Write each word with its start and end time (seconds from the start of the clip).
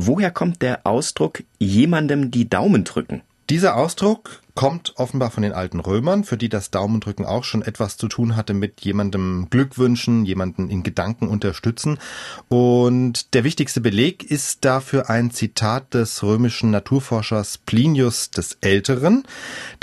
Woher 0.00 0.30
kommt 0.30 0.62
der 0.62 0.86
Ausdruck 0.86 1.42
jemandem 1.58 2.30
die 2.30 2.48
Daumen 2.48 2.84
drücken? 2.84 3.22
Dieser 3.50 3.74
Ausdruck 3.74 4.42
kommt 4.54 4.92
offenbar 4.94 5.32
von 5.32 5.42
den 5.42 5.52
alten 5.52 5.80
Römern, 5.80 6.22
für 6.22 6.36
die 6.36 6.48
das 6.48 6.70
Daumendrücken 6.70 7.26
auch 7.26 7.42
schon 7.42 7.62
etwas 7.62 7.96
zu 7.96 8.06
tun 8.06 8.36
hatte 8.36 8.54
mit 8.54 8.82
jemandem 8.82 9.48
Glückwünschen, 9.50 10.24
jemanden 10.24 10.70
in 10.70 10.84
Gedanken 10.84 11.26
unterstützen. 11.26 11.98
Und 12.46 13.34
der 13.34 13.42
wichtigste 13.42 13.80
Beleg 13.80 14.22
ist 14.22 14.64
dafür 14.64 15.10
ein 15.10 15.32
Zitat 15.32 15.94
des 15.94 16.22
römischen 16.22 16.70
Naturforschers 16.70 17.58
Plinius 17.58 18.30
des 18.30 18.56
Älteren. 18.60 19.24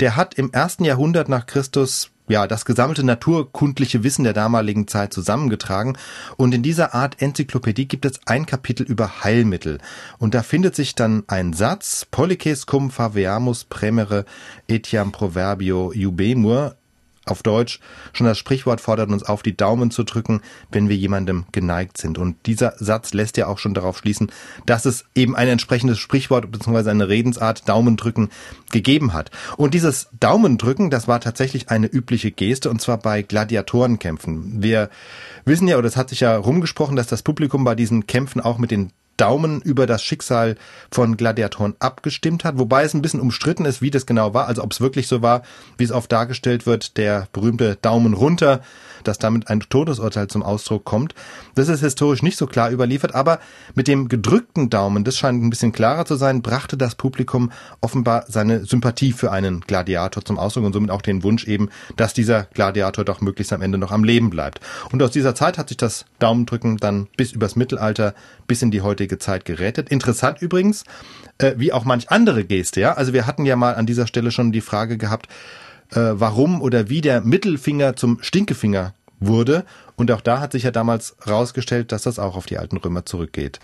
Der 0.00 0.16
hat 0.16 0.32
im 0.32 0.50
ersten 0.50 0.86
Jahrhundert 0.86 1.28
nach 1.28 1.44
Christus 1.44 2.10
ja, 2.28 2.46
das 2.46 2.64
gesammelte 2.64 3.04
naturkundliche 3.04 4.02
Wissen 4.02 4.24
der 4.24 4.32
damaligen 4.32 4.88
Zeit 4.88 5.12
zusammengetragen. 5.12 5.96
Und 6.36 6.54
in 6.54 6.62
dieser 6.62 6.94
Art 6.94 7.20
Enzyklopädie 7.20 7.86
gibt 7.86 8.04
es 8.04 8.20
ein 8.26 8.46
Kapitel 8.46 8.84
über 8.84 9.24
Heilmittel. 9.24 9.78
Und 10.18 10.34
da 10.34 10.42
findet 10.42 10.74
sich 10.74 10.94
dann 10.94 11.24
ein 11.28 11.52
Satz, 11.52 12.06
Pollices 12.10 12.66
cum 12.66 12.90
faveamus 12.90 13.64
premere 13.64 14.24
etiam 14.68 15.12
proverbio 15.12 15.92
jubemur, 15.92 16.76
auf 17.26 17.42
Deutsch, 17.42 17.80
schon 18.12 18.26
das 18.26 18.38
Sprichwort 18.38 18.80
fordert 18.80 19.10
uns 19.10 19.24
auf, 19.24 19.42
die 19.42 19.56
Daumen 19.56 19.90
zu 19.90 20.04
drücken, 20.04 20.40
wenn 20.70 20.88
wir 20.88 20.96
jemandem 20.96 21.44
geneigt 21.52 21.98
sind. 21.98 22.18
Und 22.18 22.46
dieser 22.46 22.74
Satz 22.78 23.12
lässt 23.12 23.36
ja 23.36 23.48
auch 23.48 23.58
schon 23.58 23.74
darauf 23.74 23.98
schließen, 23.98 24.30
dass 24.64 24.86
es 24.86 25.04
eben 25.14 25.36
ein 25.36 25.48
entsprechendes 25.48 25.98
Sprichwort 25.98 26.50
bzw. 26.50 26.90
eine 26.90 27.08
Redensart 27.08 27.68
Daumendrücken 27.68 28.30
gegeben 28.70 29.12
hat. 29.12 29.30
Und 29.56 29.74
dieses 29.74 30.08
Daumendrücken, 30.18 30.90
das 30.90 31.08
war 31.08 31.20
tatsächlich 31.20 31.68
eine 31.68 31.88
übliche 31.88 32.30
Geste 32.30 32.70
und 32.70 32.80
zwar 32.80 32.98
bei 32.98 33.22
Gladiatorenkämpfen. 33.22 34.62
Wir 34.62 34.88
wissen 35.44 35.68
ja, 35.68 35.78
oder 35.78 35.88
es 35.88 35.96
hat 35.96 36.10
sich 36.10 36.20
ja 36.20 36.36
rumgesprochen, 36.36 36.96
dass 36.96 37.08
das 37.08 37.22
Publikum 37.22 37.64
bei 37.64 37.74
diesen 37.74 38.06
Kämpfen 38.06 38.40
auch 38.40 38.58
mit 38.58 38.70
den 38.70 38.92
Daumen 39.16 39.60
über 39.62 39.86
das 39.86 40.02
Schicksal 40.02 40.56
von 40.90 41.16
Gladiatoren 41.16 41.74
abgestimmt 41.78 42.44
hat, 42.44 42.58
wobei 42.58 42.84
es 42.84 42.94
ein 42.94 43.02
bisschen 43.02 43.20
umstritten 43.20 43.64
ist, 43.64 43.82
wie 43.82 43.90
das 43.90 44.06
genau 44.06 44.34
war, 44.34 44.46
also 44.46 44.62
ob 44.62 44.72
es 44.72 44.80
wirklich 44.80 45.08
so 45.08 45.22
war, 45.22 45.42
wie 45.78 45.84
es 45.84 45.92
oft 45.92 46.10
dargestellt 46.10 46.66
wird, 46.66 46.96
der 46.96 47.28
berühmte 47.32 47.76
Daumen 47.80 48.14
runter, 48.14 48.60
dass 49.06 49.18
damit 49.18 49.48
ein 49.48 49.60
Todesurteil 49.60 50.28
zum 50.28 50.42
Ausdruck 50.42 50.84
kommt. 50.84 51.14
Das 51.54 51.68
ist 51.68 51.80
historisch 51.80 52.22
nicht 52.22 52.36
so 52.36 52.46
klar 52.46 52.70
überliefert, 52.70 53.14
aber 53.14 53.40
mit 53.74 53.88
dem 53.88 54.08
gedrückten 54.08 54.70
Daumen, 54.70 55.04
das 55.04 55.16
scheint 55.16 55.42
ein 55.42 55.50
bisschen 55.50 55.72
klarer 55.72 56.04
zu 56.04 56.16
sein, 56.16 56.42
brachte 56.42 56.76
das 56.76 56.94
Publikum 56.94 57.50
offenbar 57.80 58.24
seine 58.28 58.64
Sympathie 58.64 59.12
für 59.12 59.32
einen 59.32 59.60
Gladiator 59.60 60.24
zum 60.24 60.38
Ausdruck 60.38 60.64
und 60.64 60.72
somit 60.72 60.90
auch 60.90 61.02
den 61.02 61.22
Wunsch 61.22 61.46
eben, 61.46 61.70
dass 61.96 62.14
dieser 62.14 62.44
Gladiator 62.54 63.04
doch 63.04 63.20
möglichst 63.20 63.52
am 63.52 63.62
Ende 63.62 63.78
noch 63.78 63.92
am 63.92 64.04
Leben 64.04 64.30
bleibt. 64.30 64.60
Und 64.92 65.02
aus 65.02 65.10
dieser 65.10 65.34
Zeit 65.34 65.58
hat 65.58 65.68
sich 65.68 65.76
das 65.76 66.04
Daumendrücken 66.18 66.76
dann 66.78 67.08
bis 67.16 67.32
übers 67.32 67.56
Mittelalter, 67.56 68.14
bis 68.46 68.62
in 68.62 68.70
die 68.70 68.80
heutige 68.80 69.18
Zeit 69.18 69.44
gerettet. 69.44 69.88
Interessant 69.88 70.42
übrigens, 70.42 70.84
äh, 71.38 71.54
wie 71.56 71.72
auch 71.72 71.84
manch 71.84 72.10
andere 72.10 72.44
Geste, 72.44 72.80
ja. 72.80 72.94
Also 72.94 73.12
wir 73.12 73.26
hatten 73.26 73.44
ja 73.44 73.56
mal 73.56 73.74
an 73.74 73.86
dieser 73.86 74.06
Stelle 74.06 74.30
schon 74.30 74.52
die 74.52 74.60
Frage 74.60 74.96
gehabt, 74.96 75.28
äh, 75.92 76.12
warum 76.14 76.60
oder 76.60 76.88
wie 76.88 77.00
der 77.00 77.20
Mittelfinger 77.20 77.96
zum 77.96 78.18
Stinkefinger 78.20 78.94
wurde. 79.20 79.64
Und 79.96 80.10
auch 80.10 80.20
da 80.20 80.40
hat 80.40 80.52
sich 80.52 80.64
ja 80.64 80.70
damals 80.70 81.16
rausgestellt, 81.26 81.92
dass 81.92 82.02
das 82.02 82.18
auch 82.18 82.36
auf 82.36 82.46
die 82.46 82.58
alten 82.58 82.76
Römer 82.76 83.06
zurückgeht. 83.06 83.60